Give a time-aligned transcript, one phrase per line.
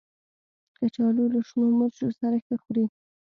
[0.77, 2.85] کچالو له شنو مرچو سره ښه خوري